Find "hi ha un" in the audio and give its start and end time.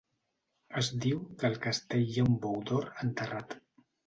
2.09-2.41